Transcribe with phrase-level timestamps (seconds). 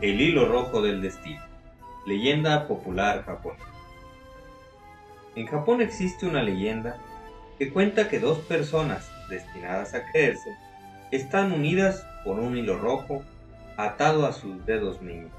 [0.00, 1.42] El hilo rojo del destino.
[2.06, 3.64] Leyenda popular japonesa.
[5.34, 6.98] En Japón existe una leyenda
[7.58, 10.56] que cuenta que dos personas destinadas a creerse
[11.10, 13.24] están unidas por un hilo rojo
[13.76, 15.32] atado a sus dedos meñiques.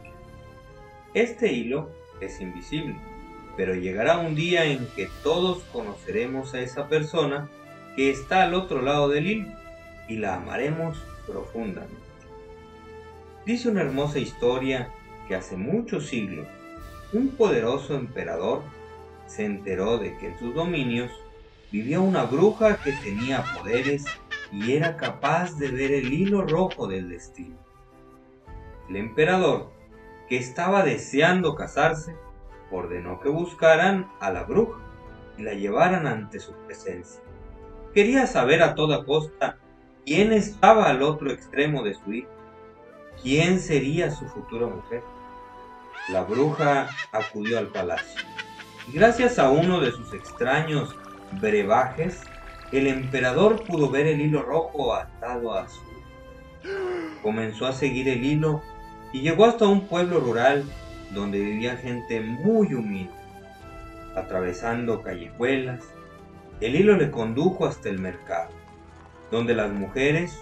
[1.14, 1.90] Este hilo
[2.20, 2.98] es invisible,
[3.56, 7.48] pero llegará un día en que todos conoceremos a esa persona
[7.96, 9.54] que está al otro lado del hilo
[10.10, 12.09] y la amaremos profundamente.
[13.46, 14.92] Dice una hermosa historia
[15.28, 16.48] que hace muchos siglos
[17.14, 18.62] un poderoso emperador
[19.26, 21.12] se enteró de que en sus dominios
[21.72, 24.06] vivía una bruja que tenía poderes
[24.52, 27.56] y era capaz de ver el hilo rojo del destino.
[28.90, 29.72] El emperador,
[30.28, 32.16] que estaba deseando casarse,
[32.72, 34.80] ordenó que buscaran a la bruja
[35.38, 37.22] y la llevaran ante su presencia.
[37.94, 39.58] Quería saber a toda costa
[40.06, 42.39] quién estaba al otro extremo de su hijo
[43.22, 45.04] quién sería su futura mujer.
[46.10, 48.22] La bruja acudió al palacio
[48.88, 50.96] y gracias a uno de sus extraños
[51.40, 52.22] brebajes,
[52.72, 55.82] el emperador pudo ver el hilo rojo atado a su.
[57.22, 58.62] Comenzó a seguir el hilo
[59.14, 60.64] y llegó hasta un pueblo rural
[61.12, 63.14] donde vivía gente muy humilde.
[64.16, 65.84] Atravesando callejuelas,
[66.62, 68.50] el hilo le condujo hasta el mercado,
[69.32, 70.38] donde las mujeres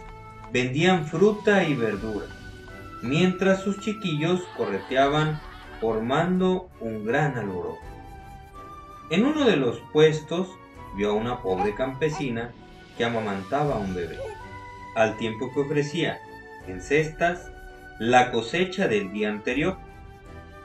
[0.51, 2.36] vendían fruta y verdura
[3.01, 5.39] mientras sus chiquillos correteaban
[5.79, 7.79] formando un gran alboroto.
[9.09, 10.47] En uno de los puestos
[10.95, 12.51] vio a una pobre campesina
[12.97, 14.17] que amamantaba a un bebé,
[14.95, 16.19] al tiempo que ofrecía
[16.67, 17.51] en cestas
[17.99, 19.77] la cosecha del día anterior.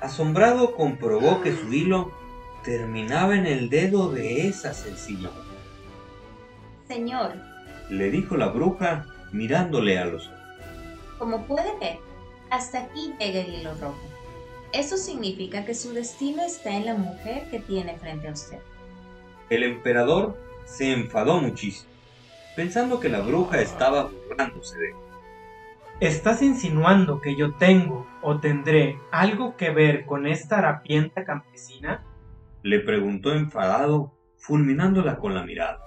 [0.01, 2.11] Asombrado comprobó que su hilo
[2.65, 5.43] terminaba en el dedo de esa sencilla mujer.
[6.89, 7.33] Señor,
[7.91, 10.39] le dijo la bruja mirándole a los ojos.
[11.19, 11.99] Como puede ver,
[12.53, 13.99] hasta aquí llega el hilo rojo.
[14.75, 18.59] Eso significa que su destino está en la mujer que tiene frente a usted.
[19.49, 20.37] El emperador
[20.67, 21.91] se enfadó muchísimo,
[22.55, 24.97] pensando que la bruja estaba burlándose de él.
[26.01, 32.05] ¿Estás insinuando que yo tengo o tendré algo que ver con esta harapienta campesina?
[32.63, 35.79] Le preguntó enfadado, fulminándola con la mirada.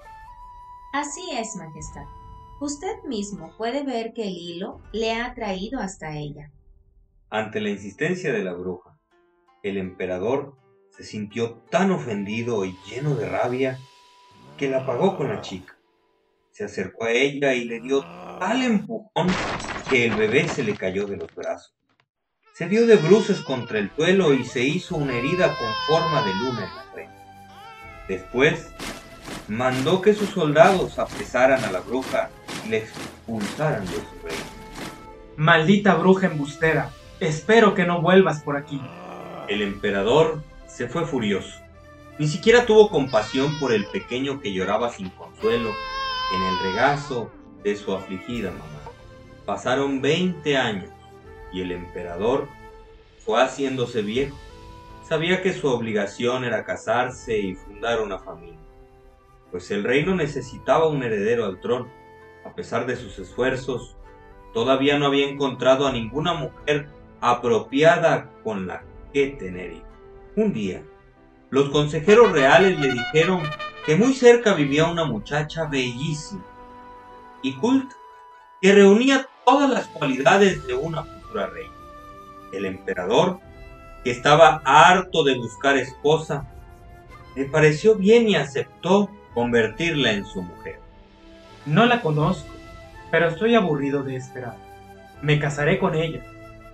[0.92, 2.06] Así es, Majestad.
[2.58, 6.50] Usted mismo puede ver que el hilo le ha traído hasta ella.
[7.30, 8.96] Ante la insistencia de la bruja,
[9.64, 10.56] el emperador
[10.90, 13.80] se sintió tan ofendido y lleno de rabia
[14.56, 15.76] que la apagó con la chica.
[16.52, 18.02] Se acercó a ella y le dio
[18.38, 19.26] tal empujón
[19.90, 21.74] que el bebé se le cayó de los brazos.
[22.54, 26.34] Se dio de bruces contra el suelo y se hizo una herida con forma de
[26.36, 27.14] luna en la frente.
[28.08, 28.70] Después,
[29.48, 32.30] mandó que sus soldados apresaran a la bruja
[32.64, 34.44] y la expulsaran de su reino.
[35.36, 38.78] Maldita bruja embustera, Espero que no vuelvas por aquí.
[39.48, 41.58] El emperador se fue furioso.
[42.18, 45.70] Ni siquiera tuvo compasión por el pequeño que lloraba sin consuelo
[46.34, 47.30] en el regazo
[47.64, 48.64] de su afligida mamá.
[49.46, 50.90] Pasaron 20 años
[51.54, 52.48] y el emperador
[53.24, 54.36] fue haciéndose viejo.
[55.08, 58.58] Sabía que su obligación era casarse y fundar una familia,
[59.50, 61.88] pues el reino necesitaba un heredero al trono.
[62.44, 63.96] A pesar de sus esfuerzos,
[64.52, 66.90] todavía no había encontrado a ninguna mujer
[67.26, 69.82] apropiada con la que tener.
[70.36, 70.80] Un día,
[71.50, 73.42] los consejeros reales le dijeron
[73.84, 76.44] que muy cerca vivía una muchacha bellísima
[77.42, 77.96] y culta,
[78.62, 81.74] que reunía todas las cualidades de una futura reina.
[82.52, 83.40] El emperador,
[84.04, 86.46] que estaba harto de buscar esposa,
[87.34, 90.78] le pareció bien y aceptó convertirla en su mujer.
[91.64, 92.48] No la conozco,
[93.10, 94.56] pero estoy aburrido de esperar.
[95.22, 96.22] Me casaré con ella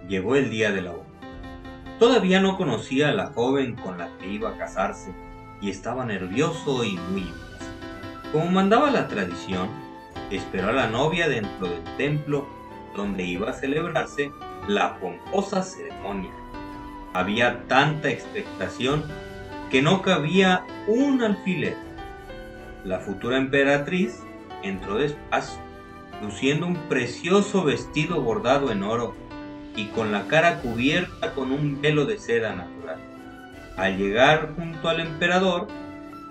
[0.08, 1.04] llegó el día de la boda.
[1.98, 5.14] Todavía no conocía a la joven con la que iba a casarse
[5.60, 7.86] y estaba nervioso y muy impaciente.
[8.32, 9.68] Como mandaba la tradición,
[10.30, 12.46] esperó a la novia dentro del templo
[12.96, 14.32] donde iba a celebrarse
[14.68, 16.32] la pomposa ceremonia.
[17.14, 19.04] Había tanta expectación
[19.70, 21.76] que no cabía un alfiler.
[22.84, 24.22] La futura emperatriz
[24.62, 25.60] entró despacio,
[26.22, 29.14] luciendo un precioso vestido bordado en oro
[29.76, 32.98] y con la cara cubierta con un velo de seda natural.
[33.76, 35.68] Al llegar junto al emperador,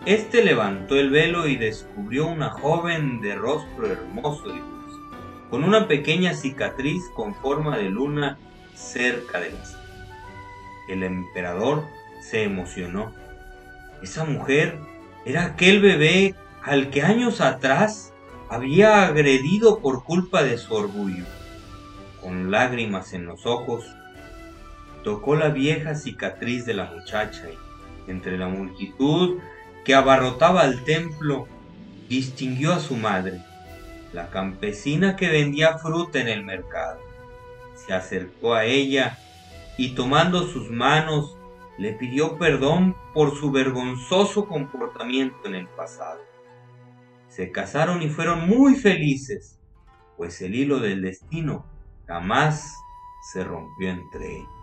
[0.06, 4.98] éste levantó el velo y descubrió una joven de rostro hermoso y dulce,
[5.50, 8.38] con una pequeña cicatriz con forma de luna
[8.76, 9.58] cerca de la
[10.88, 11.86] El emperador
[12.22, 13.12] se emocionó.
[14.04, 14.80] Esa mujer
[15.26, 18.14] era aquel bebé al que años atrás
[18.50, 21.26] había agredido por culpa de su orgullo
[22.22, 23.86] con lágrimas en los ojos,
[25.04, 29.40] tocó la vieja cicatriz de la muchacha y, entre la multitud
[29.84, 31.48] que abarrotaba el templo,
[32.08, 33.42] distinguió a su madre,
[34.14, 37.00] la campesina que vendía fruta en el mercado.
[37.76, 39.18] Se acercó a ella
[39.78, 41.38] y tomando sus manos
[41.78, 46.22] le pidió perdón por su vergonzoso comportamiento en el pasado.
[47.28, 49.58] Se casaron y fueron muy felices,
[50.18, 51.71] pues el hilo del destino
[52.12, 52.86] jamás
[53.22, 54.61] se rompió entre ellos.